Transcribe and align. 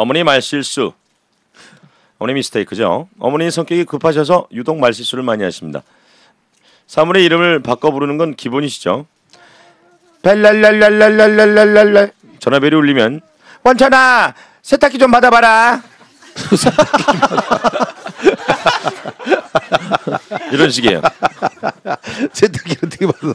어머니 0.00 0.24
말실수. 0.24 0.94
어머니 2.18 2.32
미스테이크죠. 2.32 3.08
어머니 3.18 3.50
성격이 3.50 3.84
급하셔서 3.84 4.46
유독 4.50 4.78
말실수를 4.78 5.22
많이 5.22 5.44
하십니다. 5.44 5.82
사물의 6.86 7.22
이름을 7.26 7.60
바꿔 7.60 7.90
부르는 7.90 8.16
건 8.16 8.34
기본이시죠. 8.34 9.04
벨랄랄랄랄랄랄랄랄 10.22 12.12
전화벨이 12.38 12.74
울리면 12.76 13.20
원천아 13.62 14.32
세탁기 14.62 14.96
좀 14.98 15.10
받아봐라. 15.10 15.82
이런 20.52 20.70
식이에요. 20.70 21.02
세탁기 22.32 22.76
어떻게 22.86 23.06
받아? 23.06 23.34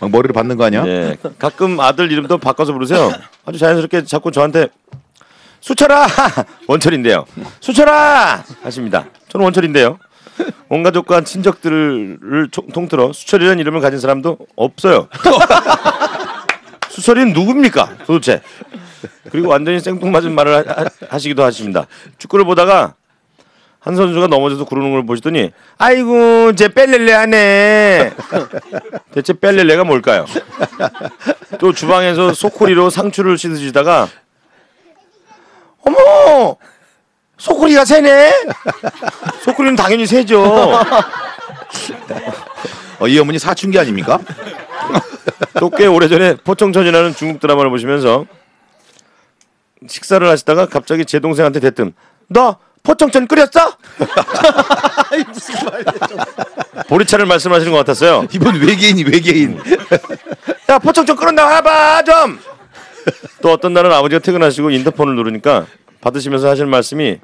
막 0.00 0.10
머리를 0.10 0.32
받는 0.32 0.56
거 0.56 0.64
아니야? 0.64 0.86
예, 0.86 1.18
가끔 1.38 1.78
아들 1.78 2.10
이름도 2.10 2.38
바꿔서 2.38 2.72
부르세요. 2.72 3.12
아주 3.44 3.58
자연스럽게 3.58 4.04
자꾸 4.04 4.32
저한테 4.32 4.68
수철아 5.60 6.06
원철인데요. 6.66 7.24
수철아 7.60 8.44
하십니다. 8.62 9.06
저는 9.28 9.44
원철인데요. 9.44 9.98
온 10.68 10.82
가족과 10.82 11.22
친척들을 11.22 12.48
총- 12.50 12.68
통틀어 12.68 13.12
수철이라는 13.12 13.58
이름을 13.58 13.80
가진 13.80 13.98
사람도 14.00 14.38
없어요. 14.56 15.08
수철이는 16.88 17.32
누굽니까 17.32 17.98
도대체? 18.06 18.40
그리고 19.30 19.48
완전히 19.48 19.80
생뚱맞은 19.80 20.34
말을 20.34 20.68
하, 20.68 20.82
하- 20.82 20.86
하시기도 21.10 21.44
하십니다. 21.44 21.86
축구를 22.18 22.44
보다가 22.44 22.94
한 23.78 23.96
선수가 23.96 24.26
넘어져서 24.26 24.64
구르는 24.64 24.90
걸 24.92 25.06
보시더니 25.06 25.52
아이고 25.78 26.52
제 26.54 26.68
뺄렐레 26.68 27.12
하네. 27.12 28.12
대체 29.12 29.32
뺄렐레가 29.32 29.84
뭘까요? 29.84 30.26
또 31.58 31.72
주방에서 31.72 32.34
소코리로 32.34 32.90
상추를 32.90 33.38
씻으시다가 33.38 34.08
어머 35.84 36.56
소코리가 37.38 37.84
새네. 37.84 38.32
소코리는 39.44 39.76
당연히 39.76 40.06
새죠. 40.06 40.42
어, 42.98 43.08
이 43.08 43.18
어머니 43.18 43.38
사춘기 43.38 43.78
아닙니까? 43.78 44.18
또 45.58 45.70
꽤 45.70 45.86
오래전에 45.86 46.36
포청천이라는 46.36 47.14
중국 47.14 47.40
드라마를 47.40 47.70
보시면서 47.70 48.26
식사를 49.88 50.26
하시다가 50.28 50.66
갑자기 50.66 51.04
제 51.06 51.18
동생한테 51.20 51.60
대뜸 51.60 51.94
너 52.28 52.58
포청천 52.82 53.26
끓였어? 53.26 53.76
보리차를 56.88 57.26
말씀하시는 57.26 57.70
것 57.72 57.78
같았어요. 57.78 58.26
이번 58.32 58.56
외계인이 58.60 59.02
외계인. 59.04 59.60
야 60.68 60.78
포청천 60.78 61.16
끓었나 61.16 61.44
와봐 61.44 62.02
좀. 62.04 62.38
또 63.42 63.52
어떤 63.52 63.72
날은 63.72 63.92
아버지가 63.92 64.20
퇴근하시고 64.20 64.70
인터폰을 64.70 65.14
누르니까 65.16 65.66
받으시면서 66.00 66.48
하실 66.48 66.66
말씀이 66.66 67.18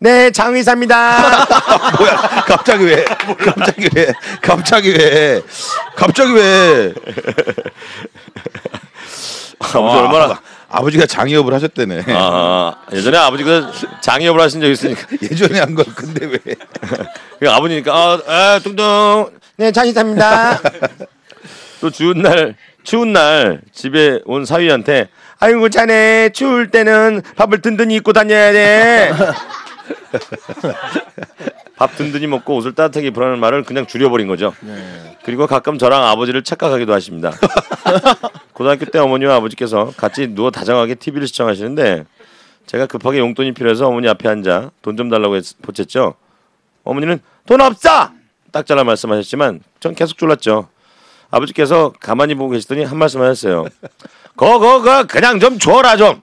네 0.00 0.30
장의사입니다. 0.30 1.18
뭐야? 1.98 2.16
갑자기 2.46 2.84
왜? 2.84 3.04
갑자기 3.04 3.88
왜? 3.94 4.12
갑자기 4.40 4.90
왜? 4.92 5.42
갑자기 5.96 6.32
왜? 6.32 6.94
아버지 9.58 9.98
얼마나 9.98 10.40
아버지가 10.70 11.06
장의업을 11.06 11.52
하셨대네. 11.54 12.04
아 12.08 12.74
예전에 12.92 13.16
아버지가 13.18 13.72
장애업을 14.00 14.40
하신 14.40 14.60
적 14.60 14.68
있으니까 14.68 15.00
예전에 15.22 15.58
한 15.60 15.74
걸 15.74 15.84
근데 15.94 16.26
왜? 16.26 16.38
그 17.40 17.50
아버지니까 17.50 17.92
아, 17.92 18.20
아 18.26 18.60
뚱뚱 18.62 19.30
네 19.56 19.72
장의사입니다. 19.72 20.60
또 21.80 21.90
추운 21.90 22.22
날 22.22 22.54
추운 22.88 23.12
날 23.12 23.60
집에 23.70 24.22
온 24.24 24.46
사위한테 24.46 25.10
아이고 25.40 25.68
자네 25.68 26.30
추울 26.30 26.70
때는 26.70 27.20
밥을 27.36 27.60
든든히 27.60 27.96
입고 27.96 28.14
다녀야 28.14 28.50
돼. 28.50 29.12
밥 31.76 31.94
든든히 31.96 32.26
먹고 32.28 32.56
옷을 32.56 32.74
따뜻하게 32.74 33.08
입으라는 33.08 33.40
말을 33.40 33.64
그냥 33.64 33.86
줄여버린 33.86 34.26
거죠. 34.26 34.54
그리고 35.22 35.46
가끔 35.46 35.76
저랑 35.76 36.02
아버지를 36.06 36.42
착각하기도 36.42 36.90
하십니다. 36.94 37.34
고등학교 38.54 38.86
때 38.86 38.98
어머니와 38.98 39.36
아버지께서 39.36 39.92
같이 39.94 40.28
누워 40.28 40.50
다정하게 40.50 40.94
TV를 40.94 41.26
시청하시는데 41.26 42.06
제가 42.64 42.86
급하게 42.86 43.18
용돈이 43.18 43.52
필요해서 43.52 43.86
어머니 43.86 44.08
앞에 44.08 44.30
앉아 44.30 44.70
돈 44.80 44.96
좀 44.96 45.10
달라고 45.10 45.36
했, 45.36 45.44
보챘죠. 45.60 46.14
어머니는 46.84 47.20
돈 47.44 47.60
없어! 47.60 48.12
딱 48.50 48.64
잘라 48.64 48.82
말씀하셨지만 48.84 49.60
전 49.78 49.94
계속 49.94 50.16
졸랐죠. 50.16 50.70
아버지께서 51.30 51.92
가만히 52.00 52.34
보고 52.34 52.50
계시더니 52.50 52.84
한 52.84 52.96
말씀 52.98 53.20
하셨어요. 53.22 53.66
거거 54.36 54.82
거 54.82 55.04
그냥 55.04 55.40
좀 55.40 55.58
줘라 55.58 55.96
좀. 55.96 56.22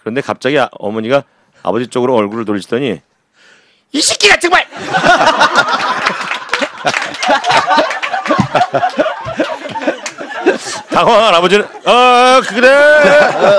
그런데 0.00 0.20
갑자기 0.20 0.58
아- 0.58 0.68
어머니가 0.78 1.22
아버지 1.62 1.86
쪽으로 1.86 2.16
얼굴을 2.16 2.44
돌리시더니 2.44 3.00
이 3.92 4.00
새끼가 4.02 4.38
정말 4.40 4.66
당황한 10.90 11.34
아버지는 11.34 11.64
어 11.64 12.40
그래 12.48 12.68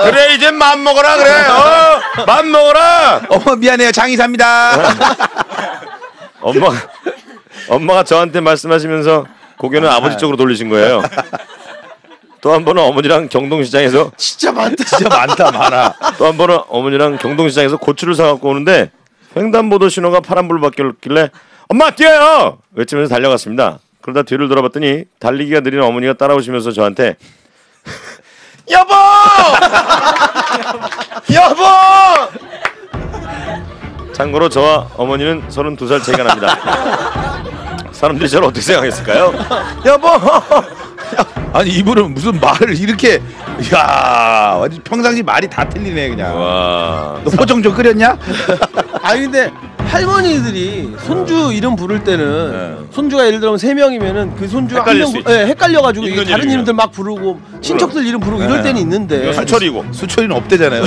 그래 0.04 0.34
이제 0.34 0.50
맘 0.50 0.82
먹어라 0.82 1.16
그래 1.16 1.30
어맘 2.22 2.50
먹어라 2.50 3.22
어머 3.28 3.56
미안해요 3.56 3.90
장의사입니다. 3.92 4.72
엄마가 6.40 6.76
엄마가 7.68 8.04
저한테 8.04 8.40
말씀하시면서 8.40 9.24
고개는 9.58 9.88
아 9.88 10.00
버지 10.00 10.16
쪽으로 10.18 10.36
돌리신 10.36 10.68
거예요. 10.68 11.02
또 12.40 12.52
한 12.52 12.64
번은 12.64 12.82
어머니랑 12.82 13.28
경동시장에서 13.28 14.12
진짜 14.18 14.52
많다. 14.52 14.84
진짜 14.84 15.08
많다 15.08 15.50
많아. 15.50 15.94
또 16.18 16.26
한 16.26 16.36
번은 16.36 16.58
어머니랑 16.68 17.16
경동시장에서 17.18 17.78
고추를 17.78 18.14
사갖고 18.14 18.50
오는데 18.50 18.90
횡단보도 19.36 19.88
신호가 19.88 20.20
파란불 20.20 20.60
바뀌었길래 20.60 21.30
엄마 21.68 21.90
뛰어요 21.90 22.58
외치면서 22.72 23.14
달려갔습니다. 23.14 23.78
그러다 24.02 24.22
뒤를 24.22 24.48
돌아봤더니 24.48 25.04
달리기가 25.18 25.60
느린 25.60 25.80
어머니가 25.80 26.12
따라오시면서 26.14 26.72
저한테 26.72 27.16
여보 28.70 28.92
여보 31.34 31.64
참고로 34.12 34.48
저와 34.50 34.90
어머니는 34.96 35.48
32살 35.48 36.02
차이가 36.04 36.22
납니다. 36.24 37.73
사람들이 38.04 38.28
저를 38.28 38.48
어떻게 38.48 38.60
생각했을까요? 38.60 39.32
여보 39.86 40.08
아니 41.54 41.70
이분은 41.70 42.12
무슨 42.12 42.38
말을 42.38 42.78
이렇게 42.78 43.22
야 43.72 44.56
완전 44.60 44.82
평상시 44.82 45.22
말이 45.22 45.48
다 45.48 45.66
틀리네 45.68 46.10
그냥. 46.10 46.38
와 46.38 47.20
너 47.24 47.30
포정 47.30 47.62
좀 47.62 47.72
끓였냐? 47.72 48.18
아니 49.00 49.22
근데 49.22 49.50
할머니들이 49.88 50.94
손주 51.06 51.50
이름 51.54 51.76
부를 51.76 52.02
때는 52.04 52.52
네. 52.52 52.86
손주가 52.90 53.26
예를 53.26 53.40
들면 53.40 53.56
세 53.58 53.72
명이면은 53.72 54.34
그 54.36 54.48
손주가 54.48 54.80
헷갈릴 54.80 55.02
한수 55.02 55.12
명, 55.14 55.20
있지. 55.22 55.32
예, 55.32 55.46
헷갈려가지고 55.46 56.04
이게 56.06 56.12
있는 56.14 56.24
다른 56.24 56.36
이름이면. 56.40 56.52
이름들 56.52 56.74
막 56.74 56.90
부르고 56.92 57.40
친척들 57.62 58.04
이름 58.04 58.20
부르고 58.20 58.42
이럴 58.42 58.56
네. 58.58 58.62
때는 58.64 58.80
있는데 58.82 59.32
수철이고 59.32 59.84
수철이는 59.92 60.36
없대잖아요. 60.36 60.82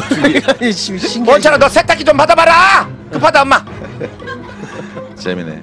아니, 0.62 0.72
신- 0.72 1.00
신기해. 1.00 1.32
원찬아 1.34 1.58
너 1.58 1.68
세탁기 1.70 2.04
좀 2.04 2.16
받아봐라 2.18 2.88
급하다 3.12 3.42
엄마 3.42 3.64
재미네. 5.16 5.62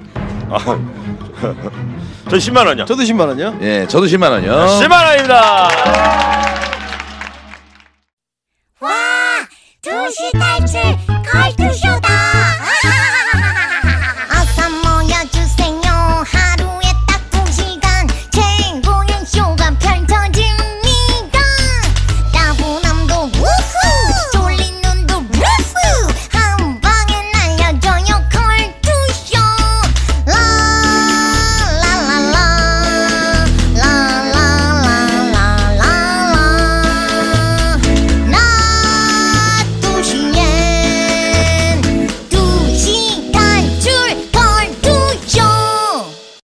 전 2.29 2.39
10만 2.39 2.65
원이요. 2.67 2.85
저도 2.85 3.03
10만 3.03 3.27
원이요. 3.27 3.57
예, 3.61 3.85
저도 3.87 4.05
10만 4.07 4.31
원이요. 4.31 4.51
10만 4.51 5.05
원입니다. 5.05 6.44